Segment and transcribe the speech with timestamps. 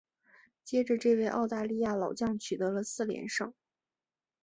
[0.63, 3.53] 接着这位澳大利亚老将取得了四连胜。